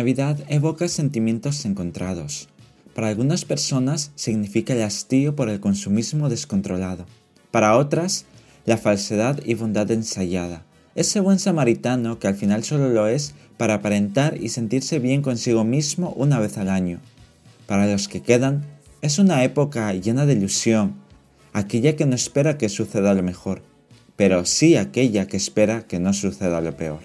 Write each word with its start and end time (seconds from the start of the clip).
Navidad 0.00 0.38
evoca 0.48 0.88
sentimientos 0.88 1.66
encontrados. 1.66 2.48
Para 2.94 3.08
algunas 3.08 3.44
personas 3.44 4.12
significa 4.14 4.72
el 4.72 4.80
hastío 4.80 5.36
por 5.36 5.50
el 5.50 5.60
consumismo 5.60 6.30
descontrolado. 6.30 7.04
Para 7.50 7.76
otras, 7.76 8.24
la 8.64 8.78
falsedad 8.78 9.40
y 9.44 9.52
bondad 9.52 9.90
ensayada. 9.90 10.64
Ese 10.94 11.20
buen 11.20 11.38
samaritano 11.38 12.18
que 12.18 12.28
al 12.28 12.34
final 12.34 12.64
solo 12.64 12.88
lo 12.88 13.08
es 13.08 13.34
para 13.58 13.74
aparentar 13.74 14.38
y 14.42 14.48
sentirse 14.48 15.00
bien 15.00 15.20
consigo 15.20 15.64
mismo 15.64 16.14
una 16.16 16.38
vez 16.38 16.56
al 16.56 16.70
año. 16.70 17.00
Para 17.66 17.86
los 17.86 18.08
que 18.08 18.22
quedan, 18.22 18.64
es 19.02 19.18
una 19.18 19.44
época 19.44 19.92
llena 19.92 20.24
de 20.24 20.32
ilusión, 20.32 20.94
aquella 21.52 21.94
que 21.94 22.06
no 22.06 22.14
espera 22.14 22.56
que 22.56 22.70
suceda 22.70 23.12
lo 23.12 23.22
mejor, 23.22 23.60
pero 24.16 24.46
sí 24.46 24.76
aquella 24.76 25.26
que 25.26 25.36
espera 25.36 25.82
que 25.82 26.00
no 26.00 26.14
suceda 26.14 26.62
lo 26.62 26.74
peor. 26.74 27.00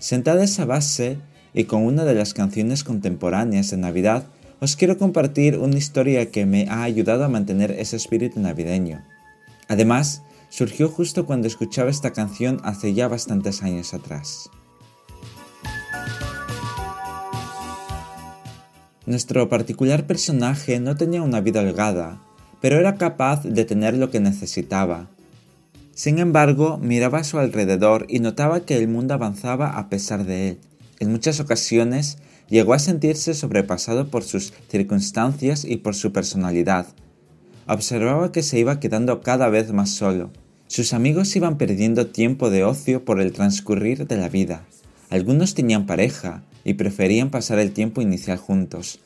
Sentada 0.00 0.42
esa 0.42 0.64
base 0.64 1.18
y 1.54 1.64
con 1.64 1.84
una 1.84 2.04
de 2.04 2.14
las 2.14 2.34
canciones 2.34 2.84
contemporáneas 2.84 3.70
de 3.70 3.76
Navidad, 3.76 4.24
os 4.60 4.76
quiero 4.76 4.98
compartir 4.98 5.58
una 5.58 5.78
historia 5.78 6.30
que 6.30 6.46
me 6.46 6.66
ha 6.68 6.82
ayudado 6.82 7.24
a 7.24 7.28
mantener 7.28 7.72
ese 7.72 7.96
espíritu 7.96 8.40
navideño. 8.40 9.02
Además, 9.68 10.22
surgió 10.50 10.88
justo 10.88 11.26
cuando 11.26 11.46
escuchaba 11.46 11.90
esta 11.90 12.12
canción 12.12 12.60
hace 12.62 12.92
ya 12.92 13.08
bastantes 13.08 13.62
años 13.62 13.94
atrás. 13.94 14.50
Nuestro 19.06 19.48
particular 19.48 20.06
personaje 20.06 20.78
no 20.78 20.96
tenía 20.96 21.22
una 21.22 21.40
vida 21.40 21.60
holgada, 21.60 22.20
pero 22.60 22.78
era 22.78 22.96
capaz 22.96 23.42
de 23.42 23.64
tener 23.64 23.96
lo 23.96 24.10
que 24.10 24.20
necesitaba. 24.20 25.08
Sin 25.94 26.18
embargo, 26.18 26.78
miraba 26.78 27.18
a 27.18 27.24
su 27.24 27.38
alrededor 27.38 28.06
y 28.08 28.20
notaba 28.20 28.60
que 28.60 28.76
el 28.76 28.88
mundo 28.88 29.14
avanzaba 29.14 29.70
a 29.78 29.88
pesar 29.88 30.24
de 30.24 30.50
él. 30.50 30.58
En 31.00 31.10
muchas 31.10 31.40
ocasiones 31.40 32.18
llegó 32.50 32.74
a 32.74 32.78
sentirse 32.78 33.32
sobrepasado 33.32 34.10
por 34.10 34.22
sus 34.22 34.52
circunstancias 34.68 35.64
y 35.64 35.78
por 35.78 35.94
su 35.94 36.12
personalidad. 36.12 36.88
Observaba 37.66 38.32
que 38.32 38.42
se 38.42 38.58
iba 38.58 38.80
quedando 38.80 39.22
cada 39.22 39.48
vez 39.48 39.72
más 39.72 39.88
solo. 39.90 40.30
Sus 40.66 40.92
amigos 40.92 41.34
iban 41.34 41.56
perdiendo 41.56 42.08
tiempo 42.08 42.50
de 42.50 42.64
ocio 42.64 43.04
por 43.04 43.20
el 43.20 43.32
transcurrir 43.32 44.06
de 44.06 44.16
la 44.18 44.28
vida. 44.28 44.66
Algunos 45.08 45.54
tenían 45.54 45.86
pareja 45.86 46.44
y 46.64 46.74
preferían 46.74 47.30
pasar 47.30 47.58
el 47.58 47.72
tiempo 47.72 48.02
inicial 48.02 48.36
juntos. 48.36 49.00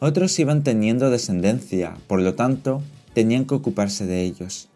Otros 0.00 0.36
iban 0.40 0.64
teniendo 0.64 1.08
descendencia, 1.08 1.96
por 2.08 2.20
lo 2.20 2.34
tanto, 2.34 2.82
tenían 3.14 3.46
que 3.46 3.54
ocuparse 3.54 4.06
de 4.06 4.22
ellos. 4.22 4.68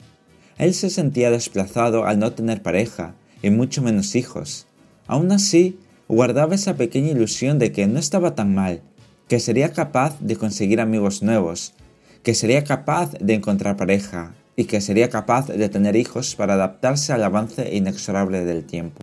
Él 0.59 0.75
se 0.75 0.91
sentía 0.91 1.31
desplazado 1.33 2.05
al 2.05 2.21
no 2.21 2.33
tener 2.33 2.63
pareja 2.63 3.15
y 3.43 3.51
mucho 3.51 3.83
menos 3.83 4.15
hijos. 4.15 4.67
Aún 5.07 5.33
así, 5.33 5.79
guardaba 6.09 6.55
esa 6.55 6.77
pequeña 6.77 7.11
ilusión 7.11 7.59
de 7.59 7.73
que 7.73 7.87
no 7.87 7.99
estaba 7.99 8.35
tan 8.35 8.55
mal, 8.55 8.83
que 9.29 9.41
sería 9.41 9.73
capaz 9.73 10.19
de 10.21 10.37
conseguir 10.37 10.81
amigos 10.81 11.23
nuevos, 11.23 11.75
que 12.23 12.35
sería 12.35 12.65
capaz 12.65 13.13
de 13.19 13.35
encontrar 13.35 13.77
pareja 13.77 14.35
y 14.57 14.65
que 14.65 14.81
sería 14.81 15.09
capaz 15.09 15.49
de 15.49 15.69
tener 15.69 15.97
hijos 15.97 16.35
para 16.35 16.55
adaptarse 16.55 17.13
al 17.13 17.25
avance 17.25 17.75
inexorable 17.75 18.45
del 18.45 18.65
tiempo. 18.65 19.01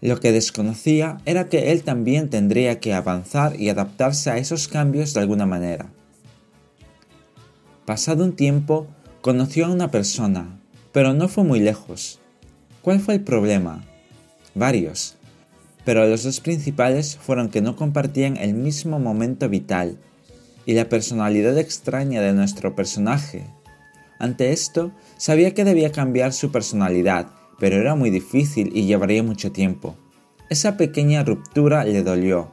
Lo 0.00 0.18
que 0.20 0.32
desconocía 0.32 1.18
era 1.26 1.48
que 1.48 1.72
él 1.72 1.82
también 1.82 2.28
tendría 2.28 2.80
que 2.80 2.94
avanzar 2.94 3.60
y 3.60 3.68
adaptarse 3.68 4.30
a 4.30 4.38
esos 4.38 4.68
cambios 4.68 5.14
de 5.14 5.20
alguna 5.20 5.46
manera. 5.46 5.92
Pasado 7.84 8.24
un 8.24 8.34
tiempo, 8.34 8.86
conoció 9.20 9.66
a 9.66 9.70
una 9.70 9.90
persona, 9.90 10.60
pero 10.92 11.14
no 11.14 11.28
fue 11.28 11.44
muy 11.44 11.60
lejos. 11.60 12.20
¿Cuál 12.80 13.00
fue 13.00 13.14
el 13.14 13.20
problema? 13.22 13.84
Varios 14.54 15.16
pero 15.84 16.06
los 16.06 16.22
dos 16.22 16.40
principales 16.40 17.16
fueron 17.16 17.48
que 17.48 17.60
no 17.60 17.76
compartían 17.76 18.36
el 18.36 18.54
mismo 18.54 18.98
momento 18.98 19.48
vital 19.48 19.98
y 20.66 20.74
la 20.74 20.88
personalidad 20.88 21.58
extraña 21.58 22.20
de 22.20 22.32
nuestro 22.32 22.74
personaje. 22.74 23.44
Ante 24.18 24.52
esto, 24.52 24.92
sabía 25.16 25.54
que 25.54 25.64
debía 25.64 25.90
cambiar 25.90 26.32
su 26.32 26.52
personalidad, 26.52 27.28
pero 27.58 27.76
era 27.76 27.94
muy 27.94 28.10
difícil 28.10 28.70
y 28.74 28.86
llevaría 28.86 29.22
mucho 29.22 29.50
tiempo. 29.50 29.96
Esa 30.48 30.76
pequeña 30.76 31.24
ruptura 31.24 31.84
le 31.84 32.02
dolió, 32.02 32.52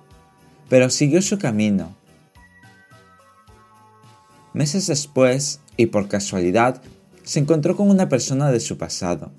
pero 0.69 0.90
siguió 0.90 1.22
su 1.22 1.38
camino. 1.38 1.96
Meses 4.53 4.88
después, 4.88 5.59
y 5.78 5.88
por 5.88 6.07
casualidad, 6.07 6.81
se 7.23 7.40
encontró 7.40 7.75
con 7.75 7.90
una 7.90 8.09
persona 8.09 8.51
de 8.51 8.59
su 8.59 8.78
pasado, 8.78 9.31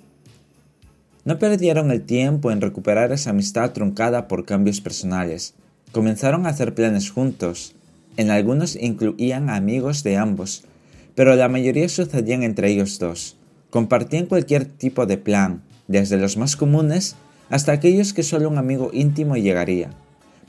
no 1.24 1.38
perdieron 1.38 1.90
el 1.90 2.02
tiempo 2.02 2.50
en 2.50 2.60
recuperar 2.60 3.12
esa 3.12 3.30
amistad 3.30 3.72
truncada 3.72 4.28
por 4.28 4.44
cambios 4.44 4.80
personales. 4.80 5.54
Comenzaron 5.92 6.46
a 6.46 6.50
hacer 6.50 6.74
planes 6.74 7.10
juntos. 7.10 7.74
En 8.16 8.30
algunos 8.30 8.76
incluían 8.76 9.50
amigos 9.50 10.02
de 10.02 10.16
ambos, 10.16 10.64
pero 11.14 11.34
la 11.36 11.48
mayoría 11.48 11.88
sucedían 11.88 12.42
entre 12.42 12.70
ellos 12.70 12.98
dos. 12.98 13.36
Compartían 13.70 14.26
cualquier 14.26 14.64
tipo 14.64 15.06
de 15.06 15.18
plan, 15.18 15.62
desde 15.88 16.16
los 16.16 16.36
más 16.36 16.56
comunes 16.56 17.16
hasta 17.50 17.72
aquellos 17.72 18.12
que 18.12 18.22
solo 18.22 18.48
un 18.48 18.58
amigo 18.58 18.90
íntimo 18.92 19.36
llegaría. 19.36 19.90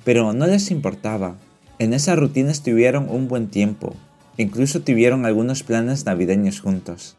Pero 0.04 0.34
no 0.34 0.48
les 0.48 0.72
importaba. 0.72 1.38
En 1.80 1.94
esa 1.94 2.16
rutina 2.16 2.52
estuvieron 2.52 3.10
un 3.10 3.28
buen 3.28 3.48
tiempo. 3.48 3.96
Incluso 4.38 4.82
tuvieron 4.82 5.26
algunos 5.26 5.64
planes 5.64 6.06
navideños 6.06 6.62
juntos. 6.62 7.18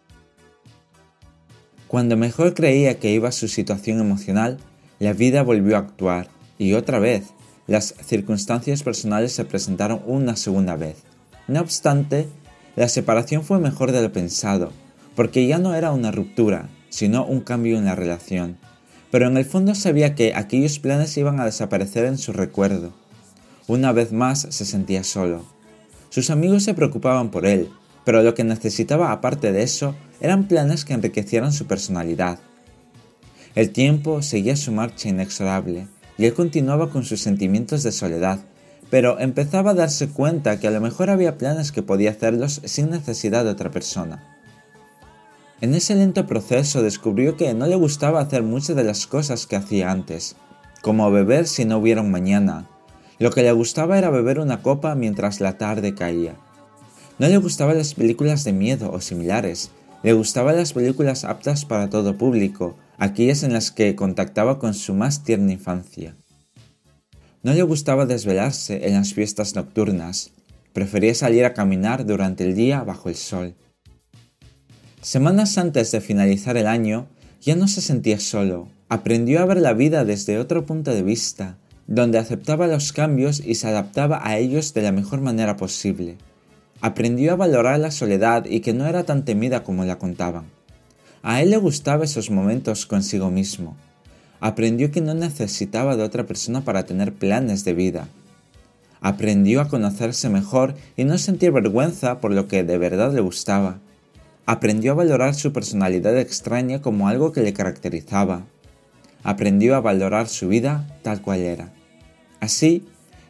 Cuando 1.93 2.17
mejor 2.17 2.55
creía 2.55 2.99
que 2.99 3.13
iba 3.13 3.31
su 3.33 3.49
situación 3.49 4.01
emocional, 4.01 4.57
la 4.99 5.13
vida 5.13 5.43
volvió 5.43 5.77
a 5.77 5.81
actuar 5.81 6.29
y 6.57 6.73
otra 6.73 6.99
vez 6.99 7.35
las 7.67 7.95
circunstancias 8.07 8.83
personales 8.83 9.35
se 9.35 9.45
presentaron 9.45 10.01
una 10.07 10.37
segunda 10.37 10.75
vez. 10.75 10.97
No 11.49 11.61
obstante, 11.61 12.29
la 12.77 12.89
separación 12.89 13.45
fue 13.45 13.59
mejor 13.59 13.93
de 13.93 14.01
lo 14.01 14.11
pensado, 14.11 14.73
porque 15.15 15.47
ya 15.47 15.59
no 15.59 15.75
era 15.75 15.93
una 15.93 16.11
ruptura, 16.11 16.71
sino 16.89 17.27
un 17.27 17.43
cambio 17.43 17.77
en 17.77 17.85
la 17.85 17.95
relación. 17.95 18.57
Pero 19.11 19.27
en 19.27 19.37
el 19.37 19.45
fondo 19.45 19.75
sabía 19.75 20.15
que 20.15 20.33
aquellos 20.35 20.79
planes 20.79 21.15
iban 21.19 21.41
a 21.41 21.45
desaparecer 21.45 22.07
en 22.07 22.17
su 22.17 22.33
recuerdo. 22.33 22.95
Una 23.69 23.93
vez 23.93 24.13
más 24.13 24.47
se 24.49 24.65
sentía 24.65 25.05
solo. 25.05 25.45
Sus 26.09 26.31
amigos 26.31 26.63
se 26.63 26.73
preocupaban 26.73 27.31
por 27.31 27.45
él, 27.45 27.69
pero 28.07 28.23
lo 28.23 28.33
que 28.33 28.45
necesitaba 28.45 29.13
aparte 29.13 29.53
de 29.53 29.63
eso 29.63 29.95
eran 30.23 30.47
planes 30.47 30.85
que 30.85 30.95
enriquecieran 30.95 31.53
su 31.53 31.67
personalidad. 31.67 32.39
El 33.57 33.71
tiempo 33.71 34.23
seguía 34.23 34.57
su 34.57 34.71
marcha 34.71 35.09
inexorable 35.09 35.89
y 36.17 36.27
él 36.27 36.33
continuaba 36.33 36.91
con 36.91 37.03
sus 37.03 37.21
sentimientos 37.21 37.83
de 37.83 37.91
soledad, 37.91 38.39
pero 38.89 39.19
empezaba 39.19 39.73
a 39.73 39.75
darse 39.75 40.09
cuenta 40.09 40.61
que 40.61 40.69
a 40.69 40.71
lo 40.71 40.81
mejor 40.81 41.11
había 41.11 41.39
planes 41.39 41.73
que 41.73 41.83
podía 41.83 42.11
hacerlos 42.11 42.63
sin 42.65 42.91
necesidad 42.91 43.45
de 43.45 43.51
otra 43.51 43.73
persona. 43.73 44.23
En 45.61 45.75
ese 45.75 45.97
lento 45.97 46.25
proceso 46.27 46.83
descubrió 46.83 47.37
que 47.37 47.53
no 47.53 47.67
le 47.67 47.75
gustaba 47.75 48.21
hacer 48.21 48.45
muchas 48.45 48.77
de 48.77 48.85
las 48.85 49.09
cosas 49.09 49.49
que 49.49 49.57
hacía 49.57 49.91
antes, 49.91 50.37
como 50.83 51.11
beber 51.11 51.49
si 51.49 51.65
no 51.65 51.79
hubiera 51.79 52.01
un 52.01 52.13
mañana. 52.13 52.69
Lo 53.19 53.31
que 53.31 53.43
le 53.43 53.51
gustaba 53.51 53.99
era 53.99 54.11
beber 54.11 54.39
una 54.39 54.63
copa 54.63 54.95
mientras 54.95 55.41
la 55.41 55.59
tarde 55.59 55.95
caía. 55.97 56.37
No 57.19 57.29
le 57.29 57.39
gustaban 57.39 57.77
las 57.77 57.95
películas 57.95 58.45
de 58.45 58.53
miedo 58.53 58.91
o 58.93 59.01
similares, 59.01 59.71
le 60.03 60.13
gustaban 60.13 60.57
las 60.57 60.73
películas 60.73 61.25
aptas 61.25 61.65
para 61.65 61.89
todo 61.89 62.19
público, 62.19 62.77
aquellas 62.99 63.43
en 63.43 63.53
las 63.53 63.71
que 63.71 63.95
contactaba 63.95 64.59
con 64.59 64.75
su 64.75 64.95
más 64.95 65.23
tierna 65.23 65.53
infancia. 65.53 66.17
No 67.43 67.53
le 67.55 67.63
gustaba 67.63 68.07
desvelarse 68.07 68.87
en 68.87 68.95
las 68.95 69.15
fiestas 69.15 69.55
nocturnas, 69.55 70.33
prefería 70.73 71.15
salir 71.15 71.45
a 71.45 71.55
caminar 71.55 72.07
durante 72.07 72.45
el 72.45 72.55
día 72.55 72.83
bajo 72.83 73.09
el 73.09 73.17
sol. 73.17 73.55
Semanas 75.01 75.59
antes 75.59 75.91
de 75.91 76.01
finalizar 76.01 76.57
el 76.57 76.67
año, 76.67 77.09
ya 77.41 77.57
no 77.57 77.67
se 77.67 77.81
sentía 77.81 78.21
solo, 78.21 78.69
aprendió 78.89 79.41
a 79.41 79.47
ver 79.47 79.61
la 79.61 79.73
vida 79.73 80.05
desde 80.05 80.39
otro 80.39 80.65
punto 80.65 80.95
de 80.95 81.03
vista, 81.03 81.59
donde 81.89 82.19
aceptaba 82.19 82.69
los 82.69 82.93
cambios 82.93 83.41
y 83.45 83.57
se 83.57 83.69
adaptaba 83.69 84.21
a 84.23 84.39
ellos 84.39 84.75
de 84.75 84.83
la 84.83 84.93
mejor 84.93 85.21
manera 85.21 85.57
posible. 85.57 86.19
Aprendió 86.83 87.33
a 87.33 87.37
valorar 87.37 87.79
la 87.79 87.93
soledad 87.93 88.45
y 88.45 88.59
que 88.59 88.75
no 88.75 88.87
era 88.87 89.05
tan 89.05 89.25
temida 89.25 89.63
como 89.63 89.85
la 89.85 89.99
contaban. 89.99 90.47
A 91.23 91.41
él 91.41 91.51
le 91.51 91.57
gustaban 91.57 92.03
esos 92.03 92.29
momentos 92.29 92.87
consigo 92.87 93.31
mismo. 93.31 93.77
Aprendió 94.41 94.91
que 94.91 95.01
no 95.01 95.15
necesitaba 95.15 95.95
de 95.97 96.03
otra 96.03 96.27
persona 96.27 96.63
para 96.65 96.85
tener 96.85 97.13
planes 97.13 97.65
de 97.65 97.75
vida. 97.75 98.09
Aprendió 99.01 99.61
a 99.61 99.69
conocerse 99.69 100.29
mejor 100.29 100.75
y 100.97 101.05
no 101.05 101.19
sentir 101.19 101.53
vergüenza 101.53 102.21
por 102.21 102.33
lo 102.33 102.49
que 102.49 102.65
de 102.65 102.79
verdad 102.79 103.15
le 103.15 103.21
gustaba. 103.21 103.79
Aprendió 104.45 104.91
a 104.91 104.97
valorar 104.97 105.37
su 105.37 105.53
personalidad 105.53 106.19
extraña 106.19 106.83
como 106.83 107.07
algo 107.07 107.31
que 107.31 107.43
le 107.43 107.53
caracterizaba. 107.53 108.43
Aprendió 109.23 109.77
a 109.77 109.81
valorar 109.81 110.27
su 110.27 110.49
vida 110.49 110.89
tal 111.03 111.23
cual 111.23 111.43
era. 111.43 111.73
Así, 112.41 112.85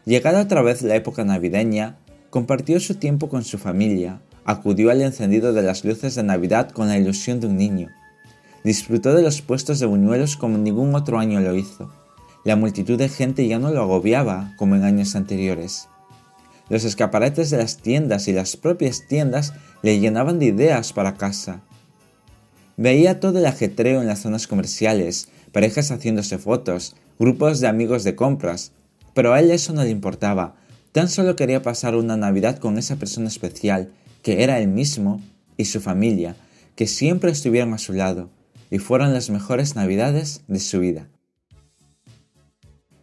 llegada 0.07 0.41
otra 0.41 0.63
vez 0.63 0.81
la 0.81 0.97
época 0.97 1.23
navideña, 1.23 1.99
Compartió 2.32 2.81
su 2.81 2.94
tiempo 2.94 3.29
con 3.29 3.44
su 3.44 3.58
familia, 3.58 4.23
acudió 4.46 4.90
al 4.90 5.02
encendido 5.02 5.52
de 5.52 5.61
las 5.61 5.84
luces 5.84 6.14
de 6.14 6.23
Navidad 6.23 6.70
con 6.70 6.88
la 6.88 6.96
ilusión 6.96 7.40
de 7.40 7.46
un 7.46 7.58
niño. 7.58 7.90
Disfrutó 8.64 9.12
de 9.12 9.20
los 9.20 9.43
puestos 9.43 9.81
de 9.81 9.84
buñuelos 9.84 10.38
como 10.38 10.56
ningún 10.56 10.94
otro 10.94 11.19
año 11.19 11.40
lo 11.40 11.55
hizo. 11.55 11.93
La 12.43 12.56
multitud 12.56 12.96
de 12.96 13.11
gente 13.11 13.46
ya 13.46 13.58
no 13.58 13.70
lo 13.70 13.82
agobiaba 13.82 14.55
como 14.56 14.76
en 14.76 14.84
años 14.84 15.14
anteriores. 15.14 15.90
Los 16.70 16.84
escaparates 16.84 17.50
de 17.50 17.58
las 17.58 17.76
tiendas 17.76 18.26
y 18.29 18.32
las 18.32 18.56
propias 18.56 19.06
tiendas 19.06 19.52
le 19.82 20.00
llenaban 20.00 20.38
de 20.38 20.46
ideas 20.46 20.94
para 20.94 21.19
casa. 21.19 21.61
Veía 22.79 23.20
todo 23.20 23.40
el 23.40 23.44
ajetreo 23.44 24.00
en 24.00 24.06
las 24.06 24.20
zonas 24.20 24.46
comerciales, 24.46 25.29
parejas 25.52 25.90
haciéndose 25.90 26.38
fotos, 26.38 26.96
grupos 27.19 27.61
de 27.61 27.69
amigos 27.69 28.05
de 28.05 28.17
compras, 28.17 28.73
pero 29.12 29.34
a 29.34 29.40
él 29.40 29.50
eso 29.50 29.75
no 29.75 29.84
le 29.84 29.90
importaba, 29.90 30.55
tan 30.93 31.09
solo 31.09 31.37
quería 31.37 31.62
pasar 31.62 31.97
una 31.97 32.17
Navidad 32.17 32.59
con 32.59 32.79
esa 32.79 32.97
persona 32.97 33.29
especial, 33.29 33.91
que 34.23 34.43
era 34.44 34.61
él 34.61 34.69
mismo 34.69 35.21
y 35.56 35.65
su 35.65 35.81
familia, 35.81 36.37
que 36.77 36.87
siempre 36.87 37.31
estuvieron 37.31 37.75
a 37.75 37.79
su 37.79 37.93
lado, 37.93 38.31
y 38.71 38.79
fueron 38.79 39.12
las 39.12 39.31
mejores 39.31 39.75
Navidades 39.75 40.43
de 40.49 40.61
su 40.61 40.81
vida. 40.81 41.09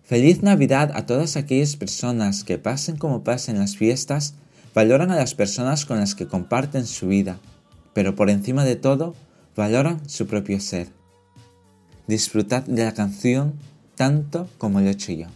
Feliz 0.04 0.42
Navidad 0.42 0.92
a 0.96 1.06
todas 1.06 1.36
aquellas 1.36 1.76
personas 1.76 2.44
que 2.44 2.58
pasen 2.58 2.98
como 2.98 3.24
pasen 3.24 3.60
las 3.60 3.78
fiestas, 3.78 4.34
valoran 4.74 5.12
a 5.12 5.16
las 5.16 5.36
personas 5.36 5.86
con 5.86 6.00
las 6.00 6.16
que 6.16 6.28
comparten 6.28 6.88
su 6.88 7.08
vida, 7.08 7.40
pero 7.94 8.16
por 8.16 8.30
encima 8.30 8.66
de 8.66 8.76
todo, 8.76 9.16
valoran 9.56 10.08
su 10.10 10.26
propio 10.26 10.60
ser. 10.60 10.88
Disfrutad 12.08 12.64
de 12.64 12.86
la 12.86 12.94
canción 12.94 13.54
tanto 13.96 14.50
como 14.58 14.80
lo 14.80 14.88
he 14.88 14.92
hecho 14.92 15.12
yo. 15.12 15.28